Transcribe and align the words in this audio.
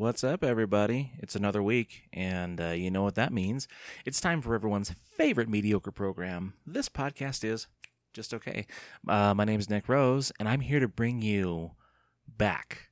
What's 0.00 0.24
up, 0.24 0.42
everybody? 0.42 1.12
It's 1.18 1.36
another 1.36 1.62
week, 1.62 2.04
and 2.10 2.58
uh, 2.58 2.68
you 2.68 2.90
know 2.90 3.02
what 3.02 3.16
that 3.16 3.34
means. 3.34 3.68
It's 4.06 4.18
time 4.18 4.40
for 4.40 4.54
everyone's 4.54 4.94
favorite 5.18 5.50
mediocre 5.50 5.92
program. 5.92 6.54
This 6.66 6.88
podcast 6.88 7.44
is 7.44 7.66
just 8.14 8.32
okay. 8.32 8.66
Uh, 9.06 9.34
my 9.34 9.44
name 9.44 9.60
is 9.60 9.68
Nick 9.68 9.90
Rose, 9.90 10.32
and 10.40 10.48
I'm 10.48 10.60
here 10.60 10.80
to 10.80 10.88
bring 10.88 11.20
you 11.20 11.72
back 12.26 12.88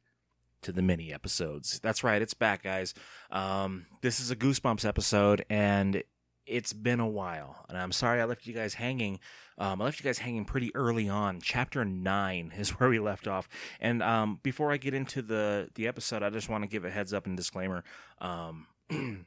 to 0.60 0.70
the 0.70 0.82
mini 0.82 1.10
episodes. 1.10 1.80
That's 1.80 2.04
right, 2.04 2.20
it's 2.20 2.34
back, 2.34 2.62
guys. 2.64 2.92
Um, 3.30 3.86
this 4.02 4.20
is 4.20 4.30
a 4.30 4.36
Goosebumps 4.36 4.84
episode, 4.84 5.46
and 5.48 6.02
it's 6.48 6.72
been 6.72 7.00
a 7.00 7.08
while, 7.08 7.64
and 7.68 7.76
I'm 7.76 7.92
sorry 7.92 8.20
I 8.20 8.24
left 8.24 8.46
you 8.46 8.54
guys 8.54 8.74
hanging. 8.74 9.20
Um, 9.58 9.80
I 9.80 9.84
left 9.84 10.00
you 10.00 10.04
guys 10.04 10.18
hanging 10.18 10.44
pretty 10.44 10.74
early 10.74 11.08
on. 11.08 11.40
Chapter 11.40 11.84
nine 11.84 12.52
is 12.58 12.70
where 12.70 12.88
we 12.88 12.98
left 12.98 13.28
off. 13.28 13.48
And 13.80 14.02
um, 14.02 14.40
before 14.42 14.72
I 14.72 14.76
get 14.76 14.94
into 14.94 15.22
the 15.22 15.68
the 15.74 15.86
episode, 15.86 16.22
I 16.22 16.30
just 16.30 16.48
want 16.48 16.64
to 16.64 16.68
give 16.68 16.84
a 16.84 16.90
heads 16.90 17.12
up 17.12 17.26
and 17.26 17.36
disclaimer. 17.36 17.84
Um, 18.20 18.66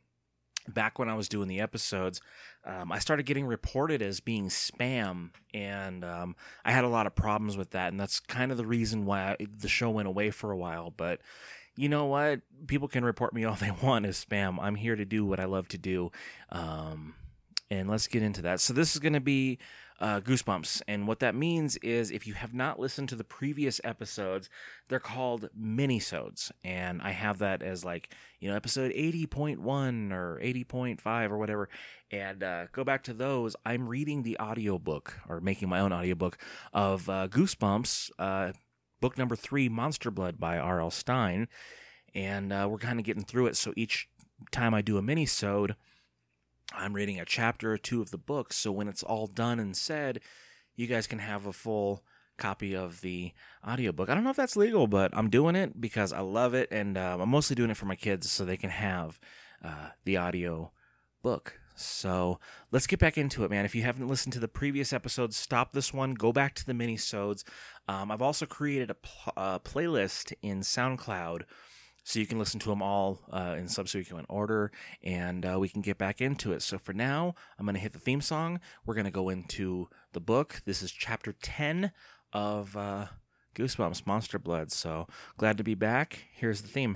back 0.67 0.99
when 0.99 1.09
I 1.09 1.15
was 1.15 1.27
doing 1.27 1.47
the 1.47 1.59
episodes, 1.59 2.21
um, 2.65 2.91
I 2.91 2.99
started 2.99 3.25
getting 3.25 3.45
reported 3.45 4.01
as 4.01 4.19
being 4.19 4.49
spam, 4.49 5.31
and 5.53 6.03
um, 6.03 6.35
I 6.63 6.71
had 6.71 6.83
a 6.83 6.89
lot 6.89 7.07
of 7.07 7.15
problems 7.15 7.57
with 7.57 7.71
that, 7.71 7.91
and 7.91 7.99
that's 7.99 8.19
kind 8.19 8.51
of 8.51 8.57
the 8.57 8.65
reason 8.65 9.05
why 9.05 9.31
I, 9.31 9.47
the 9.57 9.69
show 9.69 9.89
went 9.89 10.07
away 10.07 10.31
for 10.31 10.51
a 10.51 10.57
while. 10.57 10.91
But 10.91 11.21
you 11.75 11.89
know 11.89 12.05
what? 12.05 12.41
People 12.67 12.87
can 12.87 13.03
report 13.03 13.33
me 13.33 13.43
all 13.43 13.55
they 13.59 13.71
want 13.71 14.05
as 14.05 14.23
spam. 14.23 14.57
I'm 14.61 14.75
here 14.75 14.95
to 14.95 15.05
do 15.05 15.25
what 15.25 15.39
I 15.39 15.45
love 15.45 15.67
to 15.69 15.77
do. 15.77 16.11
Um, 16.49 17.15
and 17.71 17.89
let's 17.89 18.07
get 18.07 18.21
into 18.21 18.41
that. 18.41 18.59
So 18.59 18.73
this 18.73 18.93
is 18.93 18.99
going 18.99 19.13
to 19.13 19.21
be 19.21 19.57
uh, 20.01 20.19
Goosebumps, 20.19 20.81
and 20.87 21.07
what 21.07 21.19
that 21.19 21.35
means 21.35 21.77
is 21.77 22.11
if 22.11 22.27
you 22.27 22.33
have 22.33 22.53
not 22.53 22.79
listened 22.79 23.07
to 23.09 23.15
the 23.15 23.23
previous 23.23 23.79
episodes, 23.83 24.49
they're 24.89 24.99
called 24.99 25.49
minisodes, 25.57 26.51
and 26.63 27.01
I 27.01 27.11
have 27.11 27.37
that 27.37 27.61
as 27.61 27.85
like 27.85 28.13
you 28.39 28.49
know 28.49 28.55
episode 28.55 28.91
eighty 28.93 29.25
point 29.25 29.61
one 29.61 30.11
or 30.11 30.39
eighty 30.41 30.63
point 30.63 30.99
five 30.99 31.31
or 31.31 31.37
whatever. 31.37 31.69
And 32.11 32.43
uh, 32.43 32.65
go 32.73 32.83
back 32.83 33.03
to 33.03 33.13
those. 33.13 33.55
I'm 33.65 33.87
reading 33.87 34.23
the 34.23 34.37
audiobook 34.39 35.17
or 35.29 35.39
making 35.39 35.69
my 35.69 35.79
own 35.79 35.93
audiobook 35.93 36.37
of 36.73 37.07
uh, 37.07 37.27
Goosebumps, 37.29 38.11
uh, 38.19 38.51
book 38.99 39.17
number 39.17 39.35
three, 39.35 39.69
Monster 39.69 40.11
Blood 40.11 40.39
by 40.39 40.57
R.L. 40.57 40.91
Stine, 40.91 41.47
and 42.13 42.51
uh, 42.51 42.67
we're 42.69 42.79
kind 42.79 42.99
of 42.99 43.05
getting 43.05 43.23
through 43.23 43.47
it. 43.47 43.55
So 43.55 43.71
each 43.77 44.09
time 44.49 44.73
I 44.73 44.81
do 44.81 44.97
a 44.97 45.01
minisode 45.01 45.75
I'm 46.73 46.93
reading 46.93 47.19
a 47.19 47.25
chapter 47.25 47.73
or 47.73 47.77
two 47.77 48.01
of 48.01 48.11
the 48.11 48.17
book, 48.17 48.53
so 48.53 48.71
when 48.71 48.87
it's 48.87 49.03
all 49.03 49.27
done 49.27 49.59
and 49.59 49.75
said, 49.75 50.21
you 50.75 50.87
guys 50.87 51.07
can 51.07 51.19
have 51.19 51.45
a 51.45 51.53
full 51.53 52.03
copy 52.37 52.75
of 52.75 53.01
the 53.01 53.33
audiobook. 53.67 54.09
I 54.09 54.15
don't 54.15 54.23
know 54.23 54.29
if 54.31 54.37
that's 54.37 54.55
legal, 54.55 54.87
but 54.87 55.11
I'm 55.13 55.29
doing 55.29 55.55
it 55.55 55.79
because 55.79 56.11
I 56.11 56.21
love 56.21 56.53
it, 56.53 56.69
and 56.71 56.97
uh, 56.97 57.17
I'm 57.19 57.29
mostly 57.29 57.55
doing 57.55 57.69
it 57.69 57.77
for 57.77 57.85
my 57.85 57.95
kids 57.95 58.31
so 58.31 58.45
they 58.45 58.57
can 58.57 58.69
have 58.69 59.19
uh, 59.63 59.89
the 60.05 60.17
audio 60.17 60.71
book. 61.21 61.59
So 61.75 62.39
let's 62.71 62.87
get 62.87 62.99
back 62.99 63.17
into 63.17 63.43
it, 63.43 63.51
man. 63.51 63.65
If 63.65 63.75
you 63.75 63.83
haven't 63.83 64.07
listened 64.07 64.33
to 64.33 64.39
the 64.39 64.47
previous 64.47 64.93
episodes, 64.93 65.37
stop 65.37 65.71
this 65.71 65.93
one. 65.93 66.13
Go 66.13 66.31
back 66.31 66.53
to 66.55 66.65
the 66.65 66.73
mini-sodes. 66.73 67.43
Um, 67.87 68.11
I've 68.11 68.21
also 68.21 68.45
created 68.45 68.89
a 68.89 68.95
pl- 68.95 69.33
uh, 69.35 69.59
playlist 69.59 70.33
in 70.41 70.61
SoundCloud 70.61 71.43
so 72.03 72.19
you 72.19 72.25
can 72.25 72.39
listen 72.39 72.59
to 72.59 72.69
them 72.69 72.81
all 72.81 73.19
uh, 73.31 73.55
in 73.57 73.67
subsequent 73.67 74.25
order 74.29 74.71
and 75.03 75.45
uh, 75.45 75.57
we 75.59 75.69
can 75.69 75.81
get 75.81 75.97
back 75.97 76.21
into 76.21 76.51
it. 76.51 76.61
So 76.61 76.77
for 76.77 76.93
now 76.93 77.35
i'm 77.59 77.65
going 77.65 77.75
to 77.75 77.81
hit 77.81 77.93
the 77.93 77.99
theme 77.99 78.21
song. 78.21 78.59
We're 78.85 78.95
going 78.95 79.05
to 79.05 79.11
go 79.11 79.29
into 79.29 79.89
the 80.13 80.21
book. 80.21 80.61
This 80.65 80.81
is 80.81 80.91
chapter 80.91 81.33
10 81.33 81.91
of 82.33 82.75
uh, 82.75 83.07
goosebumps 83.55 84.07
monster 84.07 84.39
blood. 84.39 84.71
So 84.71 85.07
glad 85.37 85.57
to 85.57 85.63
be 85.63 85.75
back. 85.75 86.25
Here's 86.33 86.61
the 86.61 86.67
theme 86.67 86.95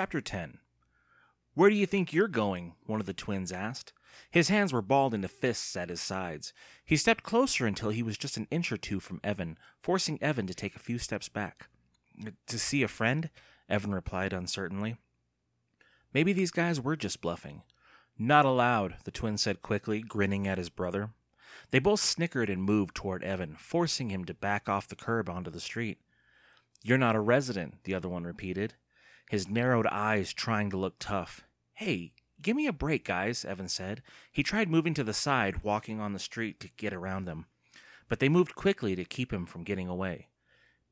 Chapter 0.00 0.22
10 0.22 0.60
Where 1.52 1.68
do 1.68 1.76
you 1.76 1.84
think 1.84 2.14
you're 2.14 2.26
going? 2.26 2.72
One 2.86 3.00
of 3.00 3.06
the 3.06 3.12
twins 3.12 3.52
asked. 3.52 3.92
His 4.30 4.48
hands 4.48 4.72
were 4.72 4.80
balled 4.80 5.12
into 5.12 5.28
fists 5.28 5.76
at 5.76 5.90
his 5.90 6.00
sides. 6.00 6.54
He 6.82 6.96
stepped 6.96 7.22
closer 7.22 7.66
until 7.66 7.90
he 7.90 8.02
was 8.02 8.16
just 8.16 8.38
an 8.38 8.48
inch 8.50 8.72
or 8.72 8.78
two 8.78 8.98
from 8.98 9.20
Evan, 9.22 9.58
forcing 9.82 10.18
Evan 10.22 10.46
to 10.46 10.54
take 10.54 10.74
a 10.74 10.78
few 10.78 10.96
steps 10.96 11.28
back. 11.28 11.68
To 12.46 12.58
see 12.58 12.82
a 12.82 12.88
friend? 12.88 13.28
Evan 13.68 13.92
replied 13.92 14.32
uncertainly. 14.32 14.96
Maybe 16.14 16.32
these 16.32 16.50
guys 16.50 16.80
were 16.80 16.96
just 16.96 17.20
bluffing. 17.20 17.60
Not 18.18 18.46
allowed, 18.46 18.94
the 19.04 19.10
twin 19.10 19.36
said 19.36 19.60
quickly, 19.60 20.00
grinning 20.00 20.48
at 20.48 20.56
his 20.56 20.70
brother. 20.70 21.10
They 21.72 21.78
both 21.78 22.00
snickered 22.00 22.48
and 22.48 22.62
moved 22.62 22.94
toward 22.94 23.22
Evan, 23.22 23.54
forcing 23.58 24.08
him 24.08 24.24
to 24.24 24.32
back 24.32 24.66
off 24.66 24.88
the 24.88 24.96
curb 24.96 25.28
onto 25.28 25.50
the 25.50 25.60
street. 25.60 25.98
You're 26.82 26.96
not 26.96 27.16
a 27.16 27.20
resident, 27.20 27.84
the 27.84 27.94
other 27.94 28.08
one 28.08 28.24
repeated, 28.24 28.76
his 29.30 29.48
narrowed 29.48 29.86
eyes 29.86 30.32
trying 30.32 30.70
to 30.70 30.76
look 30.76 30.96
tough. 30.98 31.42
Hey, 31.74 32.14
give 32.42 32.56
me 32.56 32.66
a 32.66 32.72
break, 32.72 33.04
guys, 33.04 33.44
Evan 33.44 33.68
said. 33.68 34.02
He 34.32 34.42
tried 34.42 34.68
moving 34.68 34.92
to 34.94 35.04
the 35.04 35.12
side, 35.12 35.62
walking 35.62 36.00
on 36.00 36.12
the 36.12 36.18
street 36.18 36.58
to 36.58 36.70
get 36.76 36.92
around 36.92 37.26
them. 37.26 37.46
But 38.08 38.18
they 38.18 38.28
moved 38.28 38.56
quickly 38.56 38.96
to 38.96 39.04
keep 39.04 39.32
him 39.32 39.46
from 39.46 39.62
getting 39.62 39.86
away. 39.86 40.30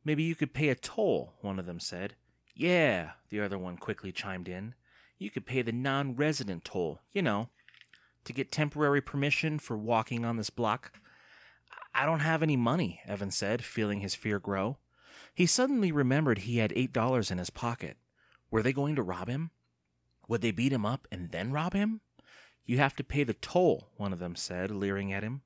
Maybe 0.05 0.23
you 0.23 0.37
could 0.37 0.55
pay 0.55 0.69
a 0.69 0.77
toll, 0.77 1.35
one 1.41 1.59
of 1.59 1.67
them 1.67 1.81
said. 1.81 2.15
Yeah, 2.55 3.11
the 3.29 3.41
other 3.41 3.59
one 3.59 3.77
quickly 3.77 4.13
chimed 4.13 4.47
in. 4.47 4.77
You 5.19 5.31
could 5.31 5.45
pay 5.45 5.63
the 5.63 5.73
non 5.73 6.15
resident 6.15 6.65
toll, 6.65 7.01
you 7.11 7.23
know, 7.23 7.49
to 8.23 8.33
get 8.33 8.53
temporary 8.53 9.01
permission 9.01 9.59
for 9.59 9.77
walking 9.77 10.25
on 10.25 10.37
this 10.37 10.51
block. 10.51 10.93
I 11.93 12.07
don't 12.07 12.21
have 12.21 12.45
any 12.45 12.57
money, 12.57 13.01
Evan 13.05 13.33
said, 13.33 13.65
feeling 13.65 13.99
his 13.99 14.15
fear 14.15 14.39
grow. 14.39 14.79
He 15.35 15.45
suddenly 15.45 15.91
remembered 15.91 16.39
he 16.39 16.59
had 16.59 16.73
eight 16.77 16.93
dollars 16.93 17.33
in 17.33 17.39
his 17.39 17.51
pocket. 17.51 17.97
Were 18.51 18.63
they 18.63 18.73
going 18.73 18.97
to 18.97 19.03
rob 19.03 19.29
him? 19.29 19.51
Would 20.29 20.43
they 20.43 20.51
beat 20.51 20.73
him 20.73 20.87
up 20.87 21.07
and 21.11 21.31
then 21.31 21.53
rob 21.53 21.73
him? 21.73 22.01
You 22.65 22.79
have 22.79 22.97
to 22.97 23.05
pay 23.05 23.25
the 23.25 23.35
toll, 23.35 23.89
one 23.97 24.13
of 24.13 24.19
them 24.19 24.37
said, 24.37 24.71
leering 24.71 25.13
at 25.13 25.23
him. 25.23 25.43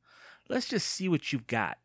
Let's 0.48 0.68
just 0.68 0.88
see 0.88 1.08
what 1.08 1.32
you've 1.32 1.46
got. 1.46 1.78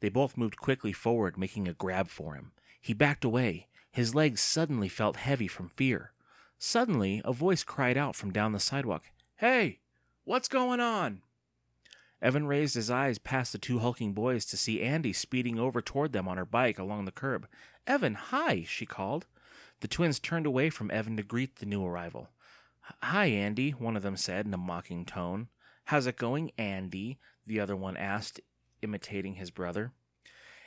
They 0.00 0.08
both 0.08 0.38
moved 0.38 0.56
quickly 0.56 0.92
forward, 0.92 1.36
making 1.36 1.68
a 1.68 1.74
grab 1.74 2.08
for 2.08 2.34
him. 2.34 2.52
He 2.80 2.94
backed 2.94 3.24
away. 3.24 3.68
His 3.92 4.14
legs 4.14 4.40
suddenly 4.40 4.88
felt 4.88 5.16
heavy 5.16 5.48
from 5.48 5.68
fear. 5.68 6.12
Suddenly, 6.58 7.20
a 7.24 7.32
voice 7.32 7.62
cried 7.62 7.96
out 7.96 8.16
from 8.16 8.32
down 8.32 8.52
the 8.52 8.60
sidewalk 8.60 9.04
Hey, 9.36 9.80
what's 10.24 10.48
going 10.48 10.80
on? 10.80 11.22
Evan 12.22 12.46
raised 12.46 12.74
his 12.74 12.90
eyes 12.90 13.18
past 13.18 13.52
the 13.52 13.58
two 13.58 13.78
hulking 13.78 14.12
boys 14.12 14.44
to 14.46 14.56
see 14.56 14.82
Andy 14.82 15.12
speeding 15.12 15.58
over 15.58 15.80
toward 15.80 16.12
them 16.12 16.28
on 16.28 16.36
her 16.36 16.44
bike 16.44 16.78
along 16.78 17.06
the 17.06 17.12
curb. 17.12 17.48
Evan, 17.86 18.14
hi, 18.14 18.64
she 18.68 18.84
called. 18.84 19.26
The 19.80 19.88
twins 19.88 20.18
turned 20.18 20.46
away 20.46 20.68
from 20.68 20.90
Evan 20.90 21.16
to 21.16 21.22
greet 21.22 21.56
the 21.56 21.66
new 21.66 21.84
arrival. 21.84 22.28
Hi, 23.02 23.26
Andy, 23.26 23.70
one 23.70 23.96
of 23.96 24.02
them 24.02 24.16
said 24.16 24.44
in 24.46 24.52
a 24.52 24.58
mocking 24.58 25.04
tone. 25.04 25.48
How's 25.84 26.06
it 26.06 26.16
going, 26.16 26.52
Andy? 26.58 27.18
the 27.46 27.60
other 27.60 27.74
one 27.74 27.96
asked, 27.96 28.40
imitating 28.82 29.34
his 29.34 29.50
brother. 29.50 29.92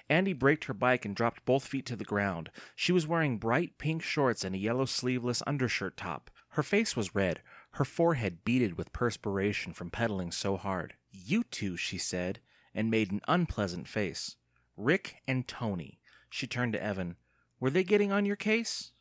Andy 0.09 0.33
braked 0.33 0.65
her 0.65 0.73
bike 0.73 1.05
and 1.05 1.15
dropped 1.15 1.45
both 1.45 1.65
feet 1.65 1.85
to 1.85 1.95
the 1.95 2.03
ground. 2.03 2.49
She 2.75 2.91
was 2.91 3.07
wearing 3.07 3.37
bright 3.37 3.77
pink 3.77 4.01
shorts 4.01 4.43
and 4.43 4.55
a 4.55 4.59
yellow 4.59 4.85
sleeveless 4.85 5.43
undershirt 5.45 5.95
top. 5.95 6.29
Her 6.49 6.63
face 6.63 6.95
was 6.95 7.15
red, 7.15 7.41
her 7.73 7.85
forehead 7.85 8.43
beaded 8.43 8.77
with 8.77 8.93
perspiration 8.93 9.73
from 9.73 9.91
pedaling 9.91 10.31
so 10.31 10.57
hard. 10.57 10.95
You 11.11 11.43
two, 11.43 11.77
she 11.77 11.97
said, 11.97 12.39
and 12.73 12.89
made 12.89 13.11
an 13.11 13.21
unpleasant 13.27 13.87
face. 13.87 14.37
Rick 14.75 15.17
and 15.27 15.47
Tony. 15.47 15.99
She 16.29 16.47
turned 16.47 16.73
to 16.73 16.83
Evan. 16.83 17.15
Were 17.59 17.69
they 17.69 17.83
getting 17.83 18.11
on 18.11 18.25
your 18.25 18.35
case? 18.35 18.92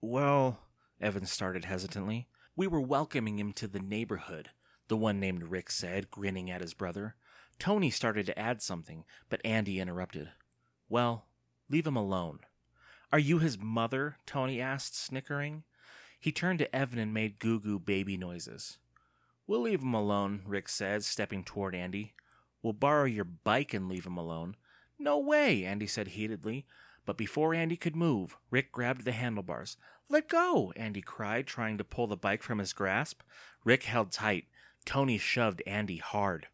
Well, 0.00 0.60
Evan 1.00 1.26
started 1.26 1.64
hesitantly. 1.64 2.28
We 2.54 2.66
were 2.66 2.80
welcoming 2.80 3.38
him 3.38 3.52
to 3.54 3.66
the 3.66 3.80
neighborhood, 3.80 4.50
the 4.86 4.96
one 4.96 5.18
named 5.18 5.50
Rick 5.50 5.70
said, 5.70 6.10
grinning 6.10 6.50
at 6.50 6.60
his 6.60 6.74
brother. 6.74 7.16
Tony 7.58 7.90
started 7.90 8.26
to 8.26 8.38
add 8.38 8.62
something, 8.62 9.04
but 9.28 9.40
Andy 9.44 9.80
interrupted. 9.80 10.30
Well, 10.88 11.26
leave 11.68 11.86
him 11.86 11.96
alone. 11.96 12.40
Are 13.12 13.18
you 13.18 13.38
his 13.38 13.58
mother? 13.58 14.16
Tony 14.24 14.60
asked, 14.60 14.96
snickering. 14.96 15.64
He 16.20 16.30
turned 16.30 16.60
to 16.60 16.74
Evan 16.74 16.98
and 16.98 17.12
made 17.12 17.38
goo 17.38 17.58
goo 17.58 17.78
baby 17.78 18.16
noises. 18.16 18.78
We'll 19.46 19.62
leave 19.62 19.82
him 19.82 19.94
alone, 19.94 20.42
Rick 20.46 20.68
said, 20.68 21.04
stepping 21.04 21.42
toward 21.42 21.74
Andy. 21.74 22.14
We'll 22.62 22.72
borrow 22.72 23.04
your 23.04 23.24
bike 23.24 23.74
and 23.74 23.88
leave 23.88 24.06
him 24.06 24.16
alone. 24.16 24.56
No 24.98 25.18
way, 25.18 25.64
Andy 25.64 25.86
said 25.86 26.08
heatedly. 26.08 26.66
But 27.08 27.16
before 27.16 27.54
Andy 27.54 27.78
could 27.78 27.96
move, 27.96 28.36
Rick 28.50 28.70
grabbed 28.70 29.06
the 29.06 29.12
handlebars. 29.12 29.78
Let 30.10 30.28
go, 30.28 30.74
Andy 30.76 31.00
cried, 31.00 31.46
trying 31.46 31.78
to 31.78 31.82
pull 31.82 32.06
the 32.06 32.18
bike 32.18 32.42
from 32.42 32.58
his 32.58 32.74
grasp. 32.74 33.22
Rick 33.64 33.84
held 33.84 34.12
tight. 34.12 34.44
Tony 34.84 35.16
shoved 35.16 35.62
Andy 35.66 35.96
hard. 35.96 36.48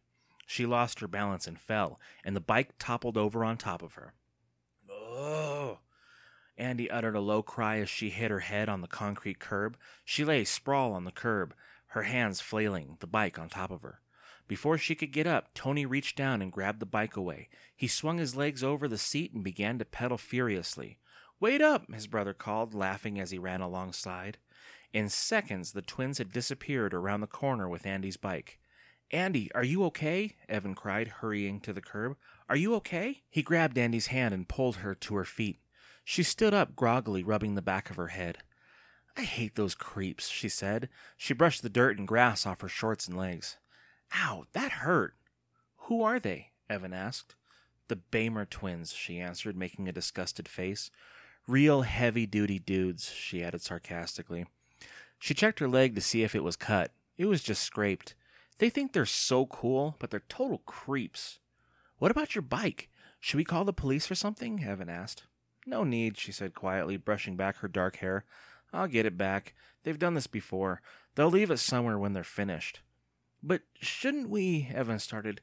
She 0.47 0.65
lost 0.65 1.01
her 1.01 1.09
balance 1.09 1.45
and 1.45 1.59
fell, 1.59 1.99
and 2.23 2.37
the 2.37 2.39
bike 2.39 2.69
toppled 2.79 3.17
over 3.17 3.43
on 3.43 3.57
top 3.57 3.81
of 3.81 3.95
her. 3.95 4.13
Oh! 4.89 5.79
Andy 6.57 6.89
uttered 6.89 7.17
a 7.17 7.19
low 7.19 7.43
cry 7.43 7.79
as 7.79 7.89
she 7.89 8.09
hit 8.09 8.31
her 8.31 8.39
head 8.39 8.69
on 8.69 8.79
the 8.79 8.87
concrete 8.87 9.39
curb. 9.39 9.75
She 10.05 10.23
lay 10.23 10.45
sprawl 10.45 10.93
on 10.93 11.03
the 11.03 11.11
curb, 11.11 11.53
her 11.87 12.03
hands 12.03 12.39
flailing, 12.39 12.95
the 13.01 13.07
bike 13.07 13.37
on 13.37 13.49
top 13.49 13.71
of 13.71 13.81
her. 13.81 13.99
Before 14.47 14.77
she 14.77 14.95
could 14.95 15.11
get 15.11 15.25
up, 15.25 15.53
Tony 15.53 15.85
reached 15.85 16.15
down 16.15 16.41
and 16.41 16.51
grabbed 16.51 16.79
the 16.79 16.85
bike 16.85 17.15
away. 17.15 17.49
He 17.75 17.87
swung 17.87 18.19
his 18.19 18.35
legs 18.35 18.63
over 18.63 18.87
the 18.87 18.97
seat 18.97 19.33
and 19.33 19.43
began 19.43 19.79
to 19.79 19.85
pedal 19.85 20.17
furiously. 20.17 20.97
Wait 21.39 21.61
up, 21.61 21.91
his 21.91 22.07
brother 22.07 22.33
called, 22.33 22.73
laughing 22.73 23.19
as 23.19 23.31
he 23.31 23.39
ran 23.39 23.61
alongside. 23.61 24.37
In 24.93 25.09
seconds, 25.09 25.73
the 25.73 25.81
twins 25.81 26.19
had 26.19 26.31
disappeared 26.31 26.93
around 26.93 27.21
the 27.21 27.27
corner 27.27 27.67
with 27.67 27.85
Andy's 27.85 28.17
bike. 28.17 28.59
Andy, 29.11 29.51
are 29.53 29.63
you 29.63 29.83
okay? 29.85 30.35
Evan 30.47 30.75
cried, 30.75 31.07
hurrying 31.07 31.59
to 31.61 31.73
the 31.73 31.81
curb. 31.81 32.15
Are 32.47 32.55
you 32.55 32.75
okay? 32.75 33.23
He 33.29 33.43
grabbed 33.43 33.77
Andy's 33.77 34.07
hand 34.07 34.33
and 34.33 34.47
pulled 34.47 34.77
her 34.77 34.95
to 34.95 35.15
her 35.15 35.25
feet. 35.25 35.59
She 36.03 36.23
stood 36.23 36.53
up 36.53 36.75
groggily, 36.75 37.23
rubbing 37.23 37.55
the 37.55 37.61
back 37.61 37.89
of 37.89 37.97
her 37.97 38.07
head. 38.07 38.39
I 39.17 39.23
hate 39.23 39.55
those 39.55 39.75
creeps, 39.75 40.27
she 40.27 40.49
said. 40.49 40.89
She 41.17 41.33
brushed 41.33 41.61
the 41.61 41.69
dirt 41.69 41.97
and 41.97 42.07
grass 42.07 42.45
off 42.45 42.61
her 42.61 42.67
shorts 42.67 43.07
and 43.07 43.17
legs. 43.17 43.57
Ow, 44.13 44.45
that 44.53 44.71
hurt. 44.71 45.15
Who 45.77 46.03
are 46.03 46.19
they? 46.19 46.51
Evan 46.69 46.93
asked. 46.93 47.35
The 47.87 47.99
Beymer 48.11 48.49
twins, 48.49 48.93
she 48.93 49.19
answered, 49.19 49.55
making 49.55 49.87
a 49.87 49.91
disgusted 49.91 50.47
face. 50.47 50.89
Real 51.47 51.83
heavy 51.83 52.25
duty 52.25 52.57
dudes, 52.57 53.11
she 53.11 53.43
added 53.43 53.61
sarcastically. 53.61 54.45
She 55.19 55.33
checked 55.33 55.59
her 55.59 55.67
leg 55.67 55.95
to 55.95 56.01
see 56.01 56.23
if 56.23 56.35
it 56.35 56.43
was 56.43 56.55
cut. 56.55 56.91
It 57.17 57.25
was 57.25 57.43
just 57.43 57.61
scraped. 57.61 58.15
They 58.57 58.69
think 58.69 58.93
they're 58.93 59.05
so 59.05 59.45
cool, 59.45 59.95
but 59.99 60.09
they're 60.09 60.23
total 60.27 60.59
creeps. 60.65 61.39
What 61.97 62.11
about 62.11 62.35
your 62.35 62.41
bike? 62.41 62.89
Should 63.19 63.37
we 63.37 63.43
call 63.43 63.63
the 63.63 63.73
police 63.73 64.09
or 64.09 64.15
something? 64.15 64.63
Evan 64.63 64.89
asked. 64.89 65.23
No 65.65 65.83
need, 65.83 66.17
she 66.17 66.31
said 66.31 66.53
quietly, 66.53 66.97
brushing 66.97 67.35
back 67.35 67.57
her 67.57 67.67
dark 67.67 67.97
hair. 67.97 68.25
I'll 68.73 68.87
get 68.87 69.05
it 69.05 69.17
back. 69.17 69.55
They've 69.83 69.97
done 69.97 70.13
this 70.13 70.27
before. 70.27 70.81
They'll 71.15 71.29
leave 71.29 71.51
it 71.51 71.57
somewhere 71.57 71.97
when 71.97 72.13
they're 72.13 72.23
finished. 72.23 72.81
But 73.47 73.61
shouldn't 73.79 74.29
we? 74.29 74.69
Evan 74.73 74.97
started. 74.97 75.39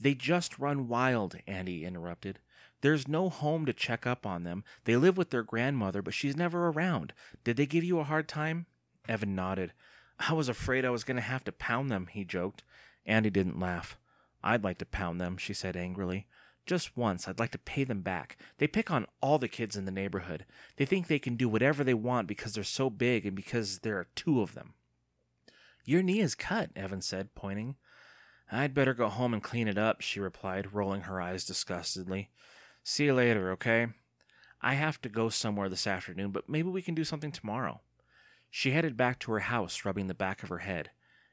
They 0.00 0.14
just 0.14 0.58
run 0.58 0.88
wild, 0.88 1.36
Andy 1.46 1.84
interrupted. 1.84 2.38
There's 2.80 3.06
no 3.06 3.28
home 3.28 3.66
to 3.66 3.74
check 3.74 4.06
up 4.06 4.24
on 4.24 4.42
them. 4.42 4.64
They 4.84 4.96
live 4.96 5.18
with 5.18 5.28
their 5.28 5.42
grandmother, 5.42 6.00
but 6.00 6.14
she's 6.14 6.34
never 6.34 6.68
around. 6.68 7.12
Did 7.44 7.58
they 7.58 7.66
give 7.66 7.84
you 7.84 8.00
a 8.00 8.04
hard 8.04 8.26
time? 8.26 8.64
Evan 9.06 9.34
nodded. 9.34 9.74
I 10.18 10.32
was 10.32 10.48
afraid 10.48 10.86
I 10.86 10.90
was 10.90 11.04
going 11.04 11.16
to 11.16 11.22
have 11.22 11.44
to 11.44 11.52
pound 11.52 11.90
them, 11.90 12.08
he 12.10 12.24
joked. 12.24 12.64
Andy 13.04 13.28
didn't 13.28 13.60
laugh. 13.60 13.98
I'd 14.42 14.64
like 14.64 14.78
to 14.78 14.86
pound 14.86 15.20
them, 15.20 15.36
she 15.36 15.52
said 15.52 15.76
angrily. 15.76 16.26
Just 16.64 16.96
once, 16.96 17.28
I'd 17.28 17.38
like 17.38 17.50
to 17.50 17.58
pay 17.58 17.84
them 17.84 18.00
back. 18.00 18.38
They 18.56 18.66
pick 18.66 18.90
on 18.90 19.06
all 19.20 19.38
the 19.38 19.48
kids 19.48 19.76
in 19.76 19.84
the 19.84 19.90
neighborhood. 19.90 20.46
They 20.76 20.86
think 20.86 21.06
they 21.06 21.18
can 21.18 21.36
do 21.36 21.50
whatever 21.50 21.84
they 21.84 21.94
want 21.94 22.28
because 22.28 22.54
they're 22.54 22.64
so 22.64 22.88
big 22.88 23.26
and 23.26 23.36
because 23.36 23.80
there 23.80 23.98
are 23.98 24.08
two 24.14 24.40
of 24.40 24.54
them. 24.54 24.72
Your 25.84 26.02
knee 26.02 26.20
is 26.20 26.34
cut, 26.34 26.70
Evan 26.76 27.02
said, 27.02 27.34
pointing. 27.34 27.76
I'd 28.50 28.74
better 28.74 28.94
go 28.94 29.08
home 29.08 29.34
and 29.34 29.42
clean 29.42 29.66
it 29.66 29.78
up, 29.78 30.00
she 30.00 30.20
replied, 30.20 30.74
rolling 30.74 31.02
her 31.02 31.20
eyes 31.20 31.44
disgustedly. 31.44 32.30
See 32.84 33.06
you 33.06 33.14
later, 33.14 33.50
okay? 33.52 33.88
I 34.60 34.74
have 34.74 35.00
to 35.02 35.08
go 35.08 35.28
somewhere 35.28 35.68
this 35.68 35.86
afternoon, 35.86 36.30
but 36.30 36.48
maybe 36.48 36.68
we 36.68 36.82
can 36.82 36.94
do 36.94 37.04
something 37.04 37.32
tomorrow. 37.32 37.80
She 38.50 38.72
headed 38.72 38.96
back 38.96 39.18
to 39.20 39.32
her 39.32 39.40
house, 39.40 39.84
rubbing 39.84 40.06
the 40.06 40.14
back 40.14 40.42
of 40.42 40.50
her 40.50 40.58
head. 40.58 40.90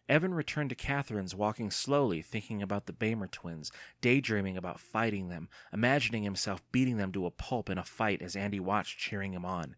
Evan 0.08 0.34
returned 0.34 0.72
to 0.72 0.76
Kathryn's, 0.76 1.36
walking 1.36 1.70
slowly, 1.70 2.24
thinking 2.24 2.64
about 2.64 2.88
the 2.88 2.94
Beymer 2.94 3.30
twins, 3.30 3.72
daydreaming 4.02 4.58
about 4.58 4.80
fighting 4.80 5.30
them, 5.30 5.50
imagining 5.72 6.24
himself 6.24 6.64
beating 6.72 6.98
them 6.98 7.12
to 7.12 7.28
a 7.28 7.32
pulp 7.32 7.70
in 7.70 7.78
a 7.78 7.84
fight 7.84 8.22
as 8.24 8.36
Andy 8.36 8.60
watched, 8.60 8.98
cheering 8.98 9.34
him 9.34 9.46
on. 9.46 9.76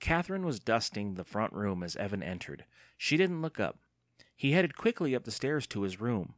Kathryn 0.00 0.44
was 0.44 0.60
dusting 0.60 1.14
the 1.14 1.24
front 1.24 1.54
room 1.54 1.82
as 1.82 1.96
Evan 1.96 2.22
entered. 2.22 2.66
She 2.98 3.16
didn't 3.16 3.40
look 3.40 3.58
up. 3.58 3.78
He 4.36 4.52
headed 4.52 4.76
quickly 4.76 5.14
up 5.14 5.24
the 5.24 5.30
stairs 5.30 5.66
to 5.68 5.82
his 5.82 6.00
room. 6.00 6.34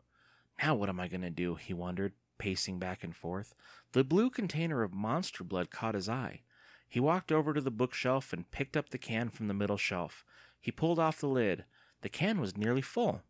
Now 0.62 0.74
what 0.74 0.88
am 0.88 1.00
I 1.00 1.08
going 1.08 1.22
to 1.22 1.30
do? 1.30 1.56
he 1.56 1.74
wondered, 1.74 2.12
pacing 2.38 2.78
back 2.78 3.02
and 3.02 3.16
forth. 3.16 3.54
The 3.92 4.04
blue 4.04 4.30
container 4.30 4.82
of 4.82 4.92
monster 4.92 5.42
blood 5.42 5.70
caught 5.70 5.94
his 5.94 6.08
eye. 6.08 6.42
He 6.88 7.00
walked 7.00 7.32
over 7.32 7.52
to 7.52 7.60
the 7.60 7.70
bookshelf 7.70 8.32
and 8.32 8.50
picked 8.50 8.76
up 8.76 8.90
the 8.90 8.98
can 8.98 9.28
from 9.28 9.48
the 9.48 9.54
middle 9.54 9.76
shelf. 9.76 10.24
He 10.60 10.70
pulled 10.70 10.98
off 10.98 11.20
the 11.20 11.28
lid. 11.28 11.64
The 12.02 12.08
can 12.08 12.40
was 12.40 12.56
nearly 12.56 12.82
full. 12.82 13.22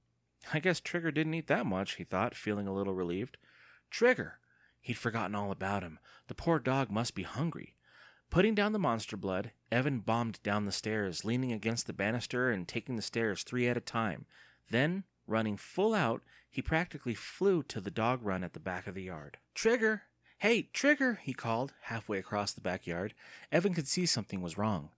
I 0.52 0.60
guess 0.60 0.80
Trigger 0.80 1.10
didn't 1.10 1.34
eat 1.34 1.46
that 1.46 1.66
much, 1.66 1.96
he 1.96 2.04
thought, 2.04 2.34
feeling 2.34 2.66
a 2.66 2.74
little 2.74 2.94
relieved. 2.94 3.38
Trigger! 3.90 4.38
He'd 4.80 4.98
forgotten 4.98 5.34
all 5.34 5.50
about 5.50 5.82
him. 5.82 5.98
The 6.28 6.34
poor 6.34 6.58
dog 6.58 6.90
must 6.90 7.14
be 7.14 7.22
hungry. 7.22 7.74
Putting 8.30 8.54
down 8.54 8.72
the 8.72 8.78
monster 8.78 9.16
blood, 9.16 9.52
Evan 9.70 10.00
bombed 10.00 10.40
down 10.42 10.64
the 10.64 10.72
stairs, 10.72 11.24
leaning 11.24 11.52
against 11.52 11.86
the 11.86 11.92
banister 11.92 12.50
and 12.50 12.66
taking 12.66 12.96
the 12.96 13.02
stairs 13.02 13.42
three 13.42 13.68
at 13.68 13.76
a 13.76 13.80
time. 13.80 14.26
Then, 14.70 15.04
running 15.26 15.56
full 15.56 15.94
out, 15.94 16.22
he 16.50 16.62
practically 16.62 17.14
flew 17.14 17.62
to 17.64 17.80
the 17.80 17.90
dog 17.90 18.22
run 18.22 18.42
at 18.42 18.52
the 18.52 18.60
back 18.60 18.86
of 18.86 18.94
the 18.94 19.04
yard. 19.04 19.38
Trigger! 19.54 20.02
Hey, 20.38 20.68
Trigger! 20.72 21.20
he 21.22 21.32
called, 21.32 21.72
halfway 21.82 22.18
across 22.18 22.52
the 22.52 22.60
backyard. 22.60 23.14
Evan 23.50 23.74
could 23.74 23.88
see 23.88 24.06
something 24.06 24.40
was 24.40 24.58
wrong. 24.58 24.90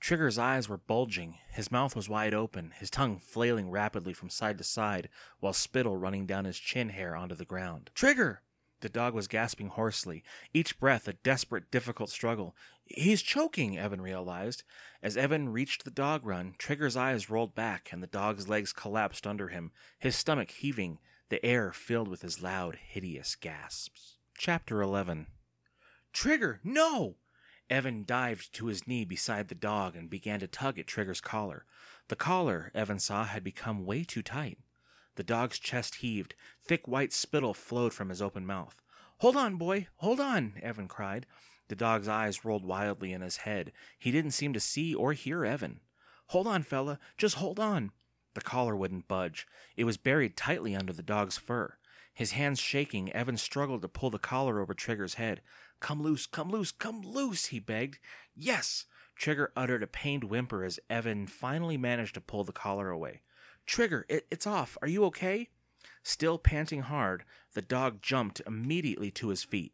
Trigger's 0.00 0.38
eyes 0.38 0.68
were 0.68 0.76
bulging, 0.76 1.38
his 1.48 1.72
mouth 1.72 1.96
was 1.96 2.08
wide 2.08 2.34
open, 2.34 2.72
his 2.78 2.90
tongue 2.90 3.18
flailing 3.18 3.70
rapidly 3.70 4.12
from 4.12 4.28
side 4.28 4.58
to 4.58 4.64
side, 4.64 5.08
while 5.40 5.52
spittle 5.54 5.96
running 5.96 6.26
down 6.26 6.44
his 6.44 6.58
chin 6.58 6.90
hair 6.90 7.16
onto 7.16 7.34
the 7.34 7.44
ground. 7.44 7.90
Trigger! 7.94 8.42
The 8.84 8.90
dog 8.90 9.14
was 9.14 9.28
gasping 9.28 9.68
hoarsely, 9.68 10.22
each 10.52 10.78
breath 10.78 11.08
a 11.08 11.14
desperate, 11.14 11.70
difficult 11.70 12.10
struggle. 12.10 12.54
He's 12.84 13.22
choking, 13.22 13.78
Evan 13.78 14.02
realized. 14.02 14.62
As 15.02 15.16
Evan 15.16 15.48
reached 15.48 15.84
the 15.84 15.90
dog 15.90 16.26
run, 16.26 16.54
Trigger's 16.58 16.94
eyes 16.94 17.30
rolled 17.30 17.54
back 17.54 17.88
and 17.92 18.02
the 18.02 18.06
dog's 18.06 18.46
legs 18.46 18.74
collapsed 18.74 19.26
under 19.26 19.48
him, 19.48 19.72
his 19.98 20.16
stomach 20.16 20.50
heaving, 20.50 20.98
the 21.30 21.42
air 21.42 21.72
filled 21.72 22.08
with 22.08 22.20
his 22.20 22.42
loud, 22.42 22.76
hideous 22.76 23.36
gasps. 23.36 24.18
Chapter 24.36 24.82
11 24.82 25.28
Trigger, 26.12 26.60
no! 26.62 27.16
Evan 27.70 28.04
dived 28.04 28.52
to 28.52 28.66
his 28.66 28.86
knee 28.86 29.06
beside 29.06 29.48
the 29.48 29.54
dog 29.54 29.96
and 29.96 30.10
began 30.10 30.40
to 30.40 30.46
tug 30.46 30.78
at 30.78 30.86
Trigger's 30.86 31.22
collar. 31.22 31.64
The 32.08 32.16
collar, 32.16 32.70
Evan 32.74 32.98
saw, 32.98 33.24
had 33.24 33.42
become 33.42 33.86
way 33.86 34.04
too 34.04 34.20
tight. 34.20 34.58
The 35.16 35.22
dog's 35.22 35.58
chest 35.58 35.96
heaved. 35.96 36.34
Thick 36.60 36.88
white 36.88 37.12
spittle 37.12 37.54
flowed 37.54 37.92
from 37.92 38.08
his 38.08 38.20
open 38.22 38.44
mouth. 38.46 38.82
Hold 39.18 39.36
on, 39.36 39.56
boy, 39.56 39.88
hold 39.96 40.20
on, 40.20 40.54
Evan 40.62 40.88
cried. 40.88 41.26
The 41.68 41.76
dog's 41.76 42.08
eyes 42.08 42.44
rolled 42.44 42.64
wildly 42.64 43.12
in 43.12 43.20
his 43.20 43.38
head. 43.38 43.72
He 43.98 44.10
didn't 44.10 44.32
seem 44.32 44.52
to 44.52 44.60
see 44.60 44.94
or 44.94 45.12
hear 45.12 45.44
Evan. 45.44 45.80
Hold 46.28 46.46
on, 46.46 46.62
fella, 46.62 46.98
just 47.16 47.36
hold 47.36 47.60
on. 47.60 47.92
The 48.34 48.40
collar 48.40 48.76
wouldn't 48.76 49.08
budge. 49.08 49.46
It 49.76 49.84
was 49.84 49.96
buried 49.96 50.36
tightly 50.36 50.74
under 50.74 50.92
the 50.92 51.02
dog's 51.02 51.38
fur. 51.38 51.78
His 52.12 52.32
hands 52.32 52.60
shaking, 52.60 53.12
Evan 53.12 53.36
struggled 53.36 53.82
to 53.82 53.88
pull 53.88 54.10
the 54.10 54.18
collar 54.18 54.60
over 54.60 54.74
Trigger's 54.74 55.14
head. 55.14 55.40
Come 55.80 56.02
loose, 56.02 56.26
come 56.26 56.50
loose, 56.50 56.72
come 56.72 57.02
loose, 57.02 57.46
he 57.46 57.58
begged. 57.60 57.98
Yes! 58.34 58.86
Trigger 59.16 59.52
uttered 59.56 59.82
a 59.82 59.86
pained 59.86 60.24
whimper 60.24 60.64
as 60.64 60.80
Evan 60.90 61.26
finally 61.26 61.76
managed 61.76 62.14
to 62.14 62.20
pull 62.20 62.44
the 62.44 62.52
collar 62.52 62.90
away. 62.90 63.22
Trigger, 63.66 64.04
it, 64.08 64.26
it's 64.30 64.46
off. 64.46 64.76
Are 64.82 64.88
you 64.88 65.04
okay? 65.06 65.48
Still 66.02 66.38
panting 66.38 66.82
hard, 66.82 67.24
the 67.54 67.62
dog 67.62 68.02
jumped 68.02 68.42
immediately 68.46 69.10
to 69.12 69.28
his 69.28 69.42
feet. 69.44 69.72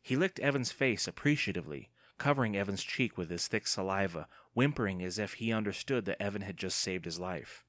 He 0.00 0.16
licked 0.16 0.40
Evan's 0.40 0.72
face 0.72 1.08
appreciatively, 1.08 1.90
covering 2.18 2.56
Evan's 2.56 2.84
cheek 2.84 3.18
with 3.18 3.30
his 3.30 3.48
thick 3.48 3.66
saliva, 3.66 4.28
whimpering 4.54 5.02
as 5.02 5.18
if 5.18 5.34
he 5.34 5.52
understood 5.52 6.04
that 6.04 6.22
Evan 6.22 6.42
had 6.42 6.56
just 6.56 6.78
saved 6.78 7.04
his 7.04 7.18
life. 7.18 7.64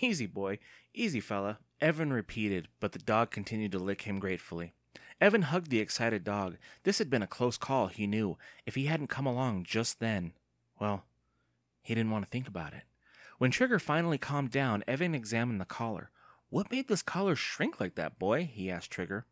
Easy, 0.00 0.26
boy. 0.26 0.58
Easy, 0.94 1.20
fella. 1.20 1.58
Evan 1.80 2.12
repeated, 2.12 2.68
but 2.80 2.92
the 2.92 2.98
dog 2.98 3.30
continued 3.30 3.72
to 3.72 3.78
lick 3.78 4.02
him 4.02 4.18
gratefully. 4.18 4.72
Evan 5.20 5.42
hugged 5.42 5.70
the 5.70 5.80
excited 5.80 6.24
dog. 6.24 6.56
This 6.84 6.98
had 6.98 7.10
been 7.10 7.22
a 7.22 7.26
close 7.26 7.58
call, 7.58 7.88
he 7.88 8.06
knew. 8.06 8.38
If 8.66 8.76
he 8.76 8.86
hadn't 8.86 9.08
come 9.08 9.26
along 9.26 9.64
just 9.64 9.98
then, 9.98 10.32
well, 10.80 11.04
he 11.82 11.94
didn't 11.94 12.12
want 12.12 12.24
to 12.24 12.30
think 12.30 12.46
about 12.46 12.72
it. 12.72 12.82
When 13.38 13.52
Trigger 13.52 13.78
finally 13.78 14.18
calmed 14.18 14.50
down, 14.50 14.82
Evan 14.88 15.14
examined 15.14 15.60
the 15.60 15.64
collar. 15.64 16.10
What 16.50 16.72
made 16.72 16.88
this 16.88 17.02
collar 17.02 17.36
shrink 17.36 17.80
like 17.80 17.94
that, 17.94 18.18
boy? 18.18 18.50
he 18.52 18.68
asked 18.68 18.90
Trigger. 18.90 19.26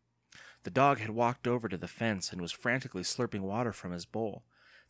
The 0.63 0.69
dog 0.69 0.99
had 0.99 1.09
walked 1.09 1.45
over 1.45 1.67
to 1.67 1.77
the 1.77 1.89
fence 1.89 2.31
and 2.31 2.41
was 2.41 2.53
frantically 2.53 3.03
slurping 3.03 3.41
water 3.41 3.73
from 3.73 3.91
his 3.91 4.05
bowl. 4.05 4.43